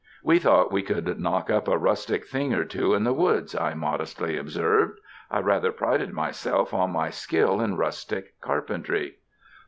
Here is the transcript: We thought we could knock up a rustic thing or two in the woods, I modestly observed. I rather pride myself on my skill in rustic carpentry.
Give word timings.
We 0.23 0.39
thought 0.39 0.71
we 0.71 0.81
could 0.81 1.19
knock 1.19 1.51
up 1.51 1.67
a 1.67 1.77
rustic 1.77 2.25
thing 2.25 2.55
or 2.55 2.65
two 2.65 2.95
in 2.95 3.03
the 3.03 3.13
woods, 3.13 3.55
I 3.55 3.75
modestly 3.75 4.35
observed. 4.35 4.97
I 5.29 5.41
rather 5.41 5.71
pride 5.71 6.11
myself 6.11 6.73
on 6.73 6.89
my 6.89 7.11
skill 7.11 7.61
in 7.61 7.77
rustic 7.77 8.33
carpentry. 8.41 9.17